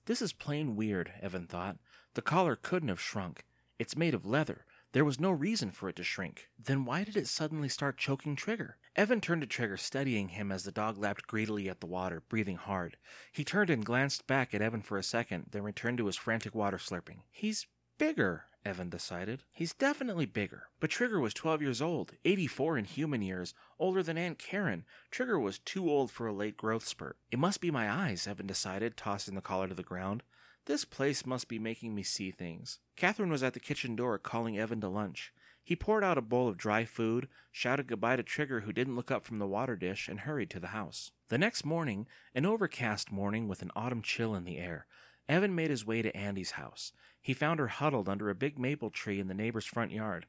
This 0.05 0.21
is 0.21 0.33
plain 0.33 0.75
weird, 0.75 1.13
Evan 1.19 1.47
thought. 1.47 1.77
The 2.13 2.21
collar 2.21 2.55
couldn't 2.55 2.89
have 2.89 3.01
shrunk. 3.01 3.43
It's 3.79 3.97
made 3.97 4.13
of 4.13 4.25
leather. 4.25 4.65
There 4.91 5.05
was 5.05 5.19
no 5.19 5.31
reason 5.31 5.71
for 5.71 5.89
it 5.89 5.95
to 5.95 6.03
shrink. 6.03 6.49
Then 6.63 6.85
why 6.85 7.03
did 7.03 7.17
it 7.17 7.27
suddenly 7.27 7.69
start 7.69 7.97
choking 7.97 8.35
Trigger? 8.35 8.77
Evan 8.95 9.19
turned 9.19 9.41
to 9.41 9.47
Trigger, 9.47 9.77
studying 9.77 10.29
him 10.29 10.51
as 10.51 10.63
the 10.63 10.71
dog 10.71 10.97
lapped 10.97 11.25
greedily 11.27 11.69
at 11.69 11.81
the 11.81 11.87
water, 11.87 12.21
breathing 12.29 12.57
hard. 12.57 12.97
He 13.31 13.43
turned 13.43 13.71
and 13.71 13.85
glanced 13.85 14.27
back 14.27 14.53
at 14.53 14.61
Evan 14.61 14.81
for 14.81 14.97
a 14.97 15.03
second, 15.03 15.47
then 15.51 15.63
returned 15.63 15.97
to 15.97 16.05
his 16.05 16.15
frantic 16.17 16.53
water 16.53 16.77
slurping. 16.77 17.21
He's 17.31 17.67
bigger, 17.97 18.45
Evan 18.67 18.89
decided. 18.89 19.43
He's 19.53 19.73
definitely 19.73 20.25
bigger. 20.25 20.63
But 20.81 20.89
Trigger 20.89 21.21
was 21.21 21.33
12 21.33 21.61
years 21.61 21.81
old, 21.81 22.11
84 22.25 22.77
in 22.77 22.85
human 22.85 23.21
years, 23.21 23.53
older 23.79 24.03
than 24.03 24.17
Aunt 24.17 24.37
Karen. 24.37 24.83
Trigger 25.09 25.39
was 25.39 25.57
too 25.57 25.89
old 25.89 26.11
for 26.11 26.27
a 26.27 26.33
late 26.33 26.57
growth 26.57 26.85
spurt. 26.85 27.17
It 27.31 27.39
must 27.39 27.61
be 27.61 27.71
my 27.71 27.89
eyes, 27.89 28.27
Evan 28.27 28.45
decided, 28.45 28.97
tossing 28.97 29.35
the 29.35 29.41
collar 29.41 29.69
to 29.69 29.73
the 29.73 29.83
ground. 29.83 30.21
This 30.65 30.83
place 30.83 31.25
must 31.25 31.47
be 31.47 31.57
making 31.57 31.95
me 31.95 32.03
see 32.03 32.29
things. 32.29 32.79
Kathryn 32.97 33.29
was 33.29 33.41
at 33.41 33.53
the 33.53 33.61
kitchen 33.61 33.95
door 33.95 34.17
calling 34.17 34.59
Evan 34.59 34.81
to 34.81 34.89
lunch. 34.89 35.33
He 35.63 35.77
poured 35.77 36.03
out 36.03 36.17
a 36.17 36.21
bowl 36.21 36.49
of 36.49 36.57
dry 36.57 36.83
food, 36.83 37.29
shouted 37.53 37.87
goodbye 37.87 38.17
to 38.17 38.23
Trigger, 38.23 38.61
who 38.61 38.73
didn't 38.73 38.97
look 38.97 39.11
up 39.11 39.25
from 39.25 39.39
the 39.39 39.47
water 39.47 39.77
dish, 39.77 40.09
and 40.09 40.21
hurried 40.21 40.49
to 40.49 40.59
the 40.59 40.67
house. 40.67 41.11
The 41.29 41.37
next 41.37 41.65
morning, 41.65 42.05
an 42.35 42.45
overcast 42.45 43.13
morning 43.13 43.47
with 43.47 43.61
an 43.61 43.71
autumn 43.77 44.01
chill 44.01 44.35
in 44.35 44.43
the 44.43 44.57
air, 44.57 44.87
Evan 45.29 45.55
made 45.55 45.69
his 45.69 45.85
way 45.85 46.01
to 46.01 46.15
Andy's 46.15 46.51
house. 46.51 46.93
He 47.27 47.33
found 47.33 47.59
her 47.59 47.67
huddled 47.67 48.07
under 48.07 48.29
a 48.29 48.35
big 48.35 48.57
maple 48.57 48.89
tree 48.89 49.19
in 49.19 49.27
the 49.27 49.33
neighbor's 49.33 49.65
front 49.65 49.91
yard. 49.91 50.27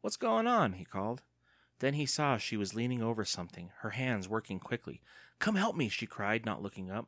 What's 0.00 0.16
going 0.16 0.48
on? 0.48 0.72
he 0.72 0.84
called. 0.84 1.22
Then 1.78 1.94
he 1.94 2.06
saw 2.06 2.38
she 2.38 2.56
was 2.56 2.74
leaning 2.74 3.00
over 3.00 3.24
something, 3.24 3.70
her 3.82 3.90
hands 3.90 4.28
working 4.28 4.58
quickly. 4.58 5.00
Come 5.38 5.54
help 5.54 5.76
me, 5.76 5.88
she 5.88 6.06
cried, 6.06 6.44
not 6.44 6.60
looking 6.60 6.90
up. 6.90 7.06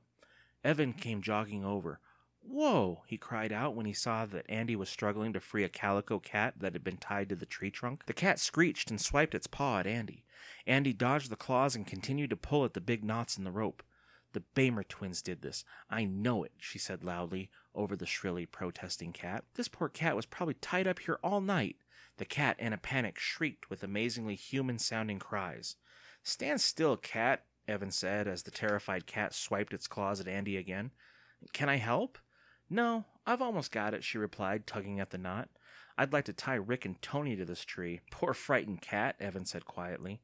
Evan 0.63 0.93
came 0.93 1.23
jogging 1.23 1.65
over. 1.65 1.99
Whoa! 2.41 3.03
he 3.09 3.19
cried 3.19 3.51
out 3.51 3.75
when 3.75 3.85
he 3.85 3.93
saw 3.93 4.27
that 4.27 4.49
Andy 4.49 4.77
was 4.77 4.89
struggling 4.89 5.33
to 5.33 5.41
free 5.41 5.65
a 5.65 5.69
calico 5.69 6.21
cat 6.21 6.55
that 6.61 6.75
had 6.75 6.85
been 6.85 6.99
tied 6.99 7.29
to 7.31 7.35
the 7.35 7.45
tree 7.45 7.73
trunk. 7.73 8.07
The 8.07 8.13
cat 8.13 8.39
screeched 8.39 8.93
and 8.93 9.01
swiped 9.01 9.35
its 9.35 9.49
paw 9.49 9.81
at 9.81 9.89
Andy. 9.89 10.23
Andy 10.69 10.93
dodged 10.93 11.31
the 11.31 11.37
claws 11.37 11.75
and 11.75 11.85
continued 11.85 12.31
to 12.31 12.37
pull 12.37 12.65
at 12.65 12.75
the 12.75 12.81
big 12.81 13.03
knots 13.03 13.37
in 13.37 13.43
the 13.43 13.51
rope. 13.51 13.83
The 14.35 14.45
Beymer 14.55 14.87
twins 14.87 15.21
did 15.21 15.43
this. 15.43 15.65
I 15.91 16.05
know 16.05 16.45
it, 16.45 16.53
she 16.59 16.79
said 16.79 17.03
loudly 17.03 17.51
over 17.75 17.97
the 17.97 18.07
shrilly 18.07 18.47
protesting 18.47 19.13
cat. 19.13 19.45
This 19.55 19.69
poor 19.69 19.89
cat 19.89 20.17
was 20.17 20.27
probably 20.27 20.55
tied 20.55 20.87
up 20.87 21.01
here 21.01 21.19
all 21.23 21.41
night. 21.41 21.77
The 22.19 22.25
cat, 22.25 22.57
in 22.59 22.73
a 22.73 22.79
panic, 22.79 23.19
shrieked 23.19 23.71
with 23.71 23.83
amazingly 23.83 24.35
human 24.35 24.79
sounding 24.79 25.19
cries. 25.19 25.77
Stand 26.23 26.61
still, 26.61 26.97
cat, 26.97 27.45
Evan 27.67 27.91
said 27.91 28.29
as 28.29 28.43
the 28.43 28.51
terrified 28.51 29.07
cat 29.07 29.35
swiped 29.35 29.73
its 29.73 29.87
claws 29.87 30.21
at 30.21 30.29
Andy 30.29 30.57
again. 30.57 30.91
Can 31.53 31.69
I 31.69 31.77
help? 31.77 32.19
No, 32.69 33.07
I've 33.27 33.43
almost 33.43 33.73
got 33.73 33.95
it, 33.95 34.05
she 34.05 34.19
replied, 34.19 34.67
tugging 34.67 35.01
at 35.01 35.11
the 35.11 35.19
knot. 35.19 35.49
I'd 35.97 36.13
like 36.13 36.25
to 36.27 36.33
tie 36.33 36.55
Rick 36.55 36.85
and 36.85 37.01
Tony 37.03 37.37
to 37.37 37.45
this 37.45 37.65
tree. 37.65 38.01
Poor 38.11 38.35
frightened 38.35 38.81
cat, 38.81 39.17
Evan 39.21 39.45
said 39.45 39.65
quietly. 39.65 40.21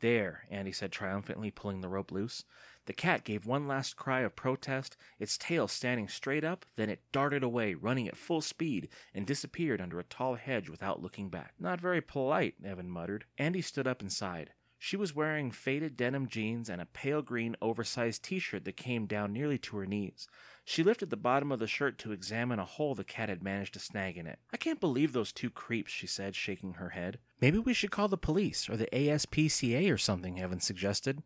There, 0.00 0.46
Andy 0.50 0.72
said 0.72 0.92
triumphantly, 0.92 1.50
pulling 1.50 1.80
the 1.80 1.88
rope 1.88 2.12
loose. 2.12 2.44
The 2.84 2.92
cat 2.92 3.24
gave 3.24 3.46
one 3.46 3.66
last 3.66 3.96
cry 3.96 4.20
of 4.20 4.36
protest, 4.36 4.96
its 5.18 5.38
tail 5.38 5.68
standing 5.68 6.06
straight 6.08 6.44
up, 6.44 6.66
then 6.76 6.90
it 6.90 7.00
darted 7.12 7.42
away, 7.42 7.74
running 7.74 8.06
at 8.06 8.16
full 8.16 8.40
speed, 8.40 8.88
and 9.14 9.26
disappeared 9.26 9.80
under 9.80 9.98
a 9.98 10.04
tall 10.04 10.34
hedge 10.34 10.68
without 10.68 11.02
looking 11.02 11.28
back. 11.30 11.54
Not 11.58 11.80
very 11.80 12.00
polite, 12.00 12.54
Evan 12.64 12.90
muttered. 12.90 13.24
Andy 13.38 13.62
stood 13.62 13.86
up 13.86 14.00
and 14.00 14.12
sighed. 14.12 14.52
She 14.78 14.96
was 14.96 15.14
wearing 15.14 15.50
faded 15.50 15.96
denim 15.96 16.28
jeans 16.28 16.68
and 16.68 16.80
a 16.80 16.86
pale 16.86 17.22
green 17.22 17.56
oversized 17.62 18.22
t 18.22 18.38
shirt 18.38 18.64
that 18.64 18.76
came 18.76 19.06
down 19.06 19.32
nearly 19.32 19.58
to 19.58 19.76
her 19.78 19.86
knees. 19.86 20.28
She 20.64 20.82
lifted 20.82 21.10
the 21.10 21.16
bottom 21.16 21.50
of 21.50 21.60
the 21.60 21.66
shirt 21.66 21.96
to 21.98 22.12
examine 22.12 22.58
a 22.58 22.64
hole 22.64 22.94
the 22.94 23.04
cat 23.04 23.28
had 23.28 23.42
managed 23.42 23.74
to 23.74 23.80
snag 23.80 24.18
in 24.18 24.26
it. 24.26 24.38
I 24.52 24.56
can't 24.56 24.80
believe 24.80 25.12
those 25.12 25.32
two 25.32 25.48
creeps, 25.48 25.92
she 25.92 26.06
said, 26.06 26.34
shaking 26.34 26.74
her 26.74 26.90
head. 26.90 27.18
Maybe 27.40 27.58
we 27.58 27.72
should 27.72 27.90
call 27.90 28.08
the 28.08 28.18
police 28.18 28.68
or 28.68 28.76
the 28.76 28.88
ASPCA 28.92 29.92
or 29.92 29.98
something, 29.98 30.40
Evan 30.40 30.60
suggested. 30.60 31.22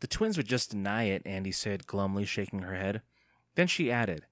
The 0.00 0.06
twins 0.06 0.36
would 0.36 0.46
just 0.46 0.70
deny 0.70 1.04
it, 1.04 1.22
Andy 1.24 1.52
said, 1.52 1.86
glumly 1.86 2.26
shaking 2.26 2.60
her 2.60 2.74
head. 2.74 3.02
Then 3.54 3.66
she 3.66 3.90
added, 3.90 4.26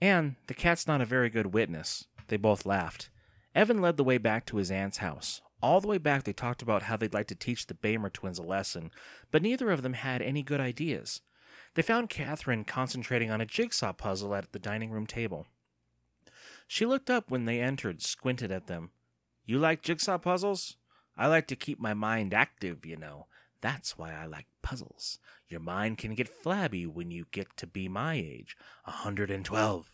And 0.00 0.36
the 0.46 0.54
cat's 0.54 0.86
not 0.86 1.00
a 1.00 1.06
very 1.06 1.28
good 1.28 1.52
witness. 1.52 2.06
They 2.28 2.36
both 2.36 2.64
laughed. 2.64 3.10
Evan 3.54 3.80
led 3.80 3.96
the 3.96 4.04
way 4.04 4.18
back 4.18 4.46
to 4.46 4.56
his 4.56 4.70
aunt's 4.70 4.98
house. 4.98 5.40
All 5.64 5.80
the 5.80 5.88
way 5.88 5.96
back, 5.96 6.24
they 6.24 6.34
talked 6.34 6.60
about 6.60 6.82
how 6.82 6.98
they'd 6.98 7.14
like 7.14 7.26
to 7.28 7.34
teach 7.34 7.66
the 7.66 7.72
Beymer 7.72 8.12
twins 8.12 8.38
a 8.38 8.42
lesson, 8.42 8.90
but 9.30 9.40
neither 9.40 9.70
of 9.70 9.80
them 9.80 9.94
had 9.94 10.20
any 10.20 10.42
good 10.42 10.60
ideas. 10.60 11.22
They 11.72 11.80
found 11.80 12.10
Kathryn 12.10 12.66
concentrating 12.66 13.30
on 13.30 13.40
a 13.40 13.46
jigsaw 13.46 13.94
puzzle 13.94 14.34
at 14.34 14.52
the 14.52 14.58
dining 14.58 14.90
room 14.90 15.06
table. 15.06 15.46
She 16.68 16.84
looked 16.84 17.08
up 17.08 17.30
when 17.30 17.46
they 17.46 17.62
entered, 17.62 18.02
squinted 18.02 18.52
at 18.52 18.66
them. 18.66 18.90
You 19.46 19.58
like 19.58 19.80
jigsaw 19.80 20.18
puzzles? 20.18 20.76
I 21.16 21.28
like 21.28 21.46
to 21.46 21.56
keep 21.56 21.80
my 21.80 21.94
mind 21.94 22.34
active, 22.34 22.84
you 22.84 22.98
know. 22.98 23.28
That's 23.62 23.96
why 23.96 24.12
I 24.12 24.26
like 24.26 24.48
puzzles. 24.60 25.18
Your 25.48 25.60
mind 25.60 25.96
can 25.96 26.14
get 26.14 26.28
flabby 26.28 26.84
when 26.84 27.10
you 27.10 27.24
get 27.30 27.56
to 27.56 27.66
be 27.66 27.88
my 27.88 28.16
age, 28.16 28.54
a 28.84 28.90
hundred 28.90 29.30
and 29.30 29.46
twelve. 29.46 29.88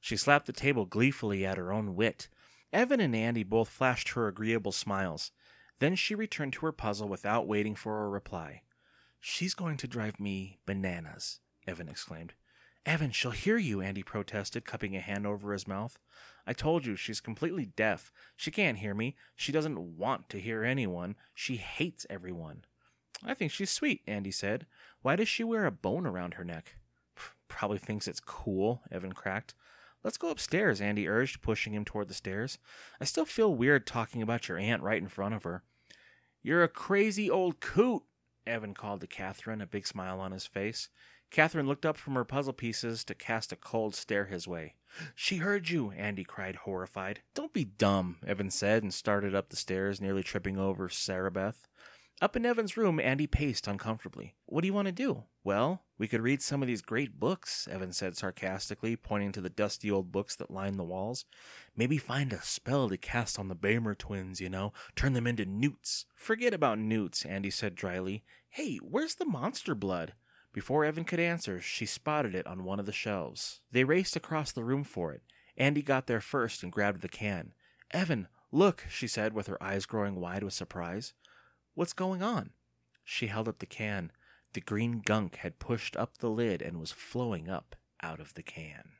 She 0.00 0.16
slapped 0.16 0.46
the 0.46 0.54
table 0.54 0.86
gleefully 0.86 1.44
at 1.44 1.58
her 1.58 1.70
own 1.70 1.96
wit. 1.96 2.28
Evan 2.72 3.00
and 3.00 3.14
Andy 3.14 3.42
both 3.42 3.68
flashed 3.68 4.10
her 4.10 4.28
agreeable 4.28 4.72
smiles. 4.72 5.32
Then 5.78 5.94
she 5.94 6.14
returned 6.14 6.54
to 6.54 6.66
her 6.66 6.72
puzzle 6.72 7.08
without 7.08 7.46
waiting 7.46 7.74
for 7.74 8.04
a 8.04 8.08
reply. 8.08 8.62
She's 9.20 9.54
going 9.54 9.76
to 9.78 9.88
drive 9.88 10.20
me 10.20 10.58
bananas, 10.66 11.40
Evan 11.66 11.88
exclaimed. 11.88 12.34
Evan, 12.84 13.10
she'll 13.10 13.32
hear 13.32 13.56
you, 13.56 13.80
Andy 13.80 14.02
protested, 14.02 14.64
cupping 14.64 14.94
a 14.96 15.00
hand 15.00 15.26
over 15.26 15.52
his 15.52 15.66
mouth. 15.66 15.98
I 16.46 16.52
told 16.52 16.86
you, 16.86 16.94
she's 16.94 17.20
completely 17.20 17.66
deaf. 17.66 18.12
She 18.36 18.52
can't 18.52 18.78
hear 18.78 18.94
me. 18.94 19.16
She 19.34 19.50
doesn't 19.50 19.96
want 19.98 20.28
to 20.28 20.40
hear 20.40 20.62
anyone. 20.62 21.16
She 21.34 21.56
hates 21.56 22.06
everyone. 22.08 22.64
I 23.24 23.34
think 23.34 23.50
she's 23.50 23.70
sweet, 23.70 24.02
Andy 24.06 24.30
said. 24.30 24.66
Why 25.02 25.16
does 25.16 25.28
she 25.28 25.42
wear 25.42 25.66
a 25.66 25.72
bone 25.72 26.06
around 26.06 26.34
her 26.34 26.44
neck? 26.44 26.76
Probably 27.48 27.78
thinks 27.78 28.06
it's 28.06 28.20
cool, 28.20 28.82
Evan 28.92 29.12
cracked. 29.12 29.54
Let's 30.06 30.18
go 30.18 30.30
upstairs, 30.30 30.80
Andy 30.80 31.08
urged, 31.08 31.42
pushing 31.42 31.74
him 31.74 31.84
toward 31.84 32.06
the 32.06 32.14
stairs. 32.14 32.58
I 33.00 33.04
still 33.04 33.24
feel 33.24 33.52
weird 33.52 33.88
talking 33.88 34.22
about 34.22 34.46
your 34.46 34.56
aunt 34.56 34.80
right 34.80 35.02
in 35.02 35.08
front 35.08 35.34
of 35.34 35.42
her. 35.42 35.64
You're 36.44 36.62
a 36.62 36.68
crazy 36.68 37.28
old 37.28 37.58
coot, 37.58 38.04
Evan 38.46 38.72
called 38.72 39.00
to 39.00 39.08
Kathryn, 39.08 39.60
a 39.60 39.66
big 39.66 39.84
smile 39.84 40.20
on 40.20 40.30
his 40.30 40.46
face. 40.46 40.90
Catherine 41.32 41.66
looked 41.66 41.84
up 41.84 41.96
from 41.96 42.14
her 42.14 42.24
puzzle 42.24 42.52
pieces 42.52 43.02
to 43.02 43.16
cast 43.16 43.50
a 43.50 43.56
cold 43.56 43.96
stare 43.96 44.26
his 44.26 44.46
way. 44.46 44.76
She 45.16 45.38
heard 45.38 45.70
you, 45.70 45.90
Andy 45.90 46.22
cried, 46.22 46.54
horrified. 46.54 47.22
Don't 47.34 47.52
be 47.52 47.64
dumb, 47.64 48.18
Evan 48.24 48.50
said, 48.50 48.84
and 48.84 48.94
started 48.94 49.34
up 49.34 49.48
the 49.48 49.56
stairs, 49.56 50.00
nearly 50.00 50.22
tripping 50.22 50.56
over 50.56 50.88
Sarabeth. 50.88 51.66
Up 52.22 52.36
in 52.36 52.46
Evan's 52.46 52.76
room, 52.76 53.00
Andy 53.00 53.26
paced 53.26 53.66
uncomfortably. 53.66 54.36
What 54.44 54.60
do 54.60 54.68
you 54.68 54.72
want 54.72 54.86
to 54.86 54.92
do? 54.92 55.24
Well, 55.42 55.82
we 55.98 56.08
could 56.08 56.20
read 56.20 56.42
some 56.42 56.62
of 56.62 56.68
these 56.68 56.82
great 56.82 57.18
books, 57.18 57.66
Evan 57.70 57.92
said 57.92 58.16
sarcastically, 58.16 58.96
pointing 58.96 59.32
to 59.32 59.40
the 59.40 59.48
dusty 59.48 59.90
old 59.90 60.12
books 60.12 60.36
that 60.36 60.50
lined 60.50 60.78
the 60.78 60.84
walls. 60.84 61.24
Maybe 61.74 61.96
find 61.96 62.32
a 62.32 62.42
spell 62.42 62.88
to 62.90 62.98
cast 62.98 63.38
on 63.38 63.48
the 63.48 63.56
Beymer 63.56 63.96
twins, 63.96 64.40
you 64.40 64.50
know, 64.50 64.72
turn 64.94 65.14
them 65.14 65.26
into 65.26 65.46
newts. 65.46 66.04
Forget 66.14 66.52
about 66.52 66.78
newts, 66.78 67.24
Andy 67.24 67.50
said 67.50 67.74
dryly. 67.74 68.24
Hey, 68.50 68.76
where's 68.76 69.14
the 69.14 69.24
monster 69.24 69.74
blood? 69.74 70.12
Before 70.52 70.84
Evan 70.84 71.04
could 71.04 71.20
answer, 71.20 71.60
she 71.60 71.86
spotted 71.86 72.34
it 72.34 72.46
on 72.46 72.64
one 72.64 72.80
of 72.80 72.86
the 72.86 72.92
shelves. 72.92 73.60
They 73.72 73.84
raced 73.84 74.16
across 74.16 74.52
the 74.52 74.64
room 74.64 74.84
for 74.84 75.12
it. 75.12 75.22
Andy 75.56 75.82
got 75.82 76.06
there 76.06 76.20
first 76.20 76.62
and 76.62 76.72
grabbed 76.72 77.00
the 77.00 77.08
can. 77.08 77.52
Evan, 77.90 78.28
look, 78.52 78.84
she 78.88 79.06
said 79.06 79.32
with 79.32 79.46
her 79.46 79.62
eyes 79.62 79.86
growing 79.86 80.20
wide 80.20 80.42
with 80.42 80.52
surprise. 80.52 81.14
What's 81.74 81.92
going 81.92 82.22
on? 82.22 82.50
She 83.04 83.28
held 83.28 83.48
up 83.48 83.58
the 83.58 83.66
can. 83.66 84.10
The 84.56 84.62
green 84.62 85.02
gunk 85.04 85.36
had 85.36 85.58
pushed 85.58 85.98
up 85.98 86.16
the 86.16 86.30
lid 86.30 86.62
and 86.62 86.80
was 86.80 86.90
flowing 86.90 87.46
up 87.46 87.76
out 88.02 88.20
of 88.20 88.32
the 88.32 88.42
can. 88.42 88.95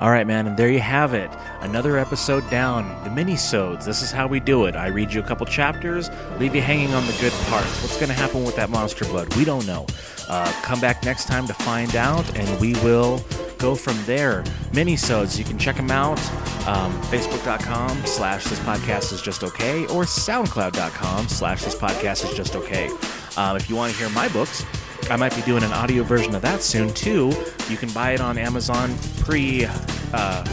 All 0.00 0.10
right, 0.10 0.26
man, 0.26 0.48
and 0.48 0.56
there 0.56 0.68
you 0.68 0.80
have 0.80 1.14
it. 1.14 1.30
Another 1.60 1.98
episode 1.98 2.48
down. 2.50 3.04
The 3.04 3.10
mini-sodes. 3.10 3.86
This 3.86 4.02
is 4.02 4.10
how 4.10 4.26
we 4.26 4.40
do 4.40 4.64
it. 4.64 4.74
I 4.74 4.88
read 4.88 5.12
you 5.12 5.20
a 5.20 5.22
couple 5.22 5.46
chapters, 5.46 6.10
leave 6.38 6.54
you 6.54 6.60
hanging 6.60 6.92
on 6.94 7.06
the 7.06 7.16
good 7.20 7.32
parts. 7.48 7.80
What's 7.80 7.96
going 7.96 8.08
to 8.08 8.14
happen 8.14 8.44
with 8.44 8.56
that 8.56 8.70
monster 8.70 9.04
blood? 9.04 9.34
We 9.36 9.44
don't 9.44 9.64
know. 9.66 9.86
Uh, 10.28 10.52
come 10.62 10.80
back 10.80 11.04
next 11.04 11.26
time 11.26 11.46
to 11.46 11.54
find 11.54 11.94
out, 11.94 12.28
and 12.36 12.60
we 12.60 12.74
will 12.82 13.24
go 13.58 13.76
from 13.76 13.96
there. 14.04 14.42
Mini-sodes. 14.72 15.38
You 15.38 15.44
can 15.44 15.58
check 15.58 15.76
them 15.76 15.92
out. 15.92 16.18
Um, 16.66 16.92
Facebook.com 17.02 18.04
slash 18.04 18.44
this 18.44 18.58
podcast 18.60 19.12
is 19.12 19.22
just 19.22 19.44
okay, 19.44 19.82
or 19.86 20.02
SoundCloud.com 20.02 21.28
slash 21.28 21.62
this 21.62 21.76
podcast 21.76 22.28
is 22.28 22.36
just 22.36 22.56
okay. 22.56 22.90
Um, 23.36 23.56
if 23.56 23.70
you 23.70 23.76
want 23.76 23.92
to 23.92 23.98
hear 23.98 24.08
my 24.10 24.28
books, 24.28 24.64
I 25.10 25.16
might 25.16 25.34
be 25.34 25.42
doing 25.42 25.62
an 25.62 25.72
audio 25.72 26.02
version 26.02 26.34
of 26.34 26.42
that 26.42 26.62
soon 26.62 26.92
too. 26.94 27.32
You 27.68 27.76
can 27.76 27.90
buy 27.90 28.12
it 28.12 28.20
on 28.20 28.38
Amazon 28.38 28.96
pre 29.20 29.66
uh, 30.12 30.44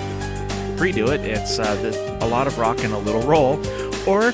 redo 0.76 1.10
it. 1.10 1.22
It's 1.22 1.60
uh, 1.60 1.76
the, 1.76 2.26
a 2.26 2.28
lot 2.28 2.48
of 2.48 2.58
rock 2.58 2.84
and 2.84 2.94
a 2.94 2.98
little 2.98 3.22
roll. 3.22 3.60
Or 4.08 4.32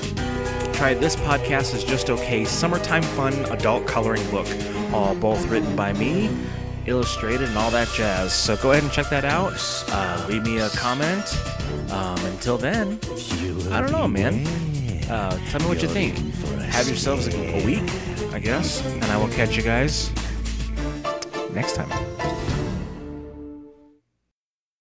try 0.72 0.94
this 0.94 1.16
podcast 1.16 1.74
is 1.74 1.84
just 1.84 2.10
okay. 2.10 2.44
Summertime 2.44 3.02
fun 3.02 3.34
adult 3.46 3.86
coloring 3.86 4.28
book, 4.30 4.46
all 4.92 5.14
both 5.14 5.46
written 5.48 5.76
by 5.76 5.92
me, 5.92 6.30
illustrated, 6.86 7.48
and 7.48 7.58
all 7.58 7.70
that 7.70 7.88
jazz. 7.88 8.32
So 8.32 8.56
go 8.56 8.72
ahead 8.72 8.82
and 8.82 8.92
check 8.92 9.08
that 9.10 9.24
out. 9.24 9.54
Uh, 9.88 10.26
leave 10.28 10.42
me 10.42 10.58
a 10.58 10.68
comment. 10.70 11.24
Um, 11.90 12.18
until 12.26 12.58
then, 12.58 12.98
I 13.70 13.80
don't 13.80 13.92
know, 13.92 14.08
man. 14.08 14.46
Uh, 15.08 15.38
tell 15.50 15.60
me 15.60 15.66
what 15.66 15.82
you 15.82 15.88
think. 15.88 16.16
Have 16.70 16.86
yourselves 16.86 17.28
a, 17.28 17.60
a 17.60 17.64
week, 17.64 17.90
I 18.38 18.40
guess, 18.40 18.86
and 18.86 19.04
I 19.06 19.16
will 19.16 19.26
catch 19.30 19.56
you 19.56 19.64
guys 19.64 20.12
next 21.52 21.74
time. 21.74 22.17